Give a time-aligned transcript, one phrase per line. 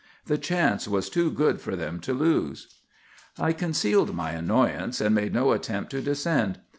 [0.25, 2.73] The chance was too good for them to lose.
[3.37, 6.57] "I concealed my annoyance, and made no attempt to descend.